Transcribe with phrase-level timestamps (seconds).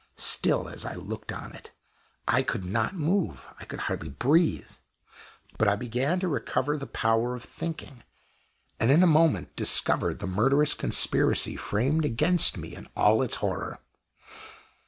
[0.17, 1.73] Still, as I looked on it,
[2.27, 4.71] I could not move, I could hardly breathe,
[5.59, 8.01] but I began to recover the power of thinking,
[8.79, 13.35] and in a moment I discovered the murderous conspiracy framed against me in all its
[13.45, 13.77] horror.